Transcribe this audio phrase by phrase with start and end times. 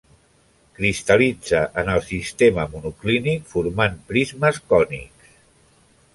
[0.77, 5.31] Cristal·litza en el sistema monoclínic formant prismes cònics.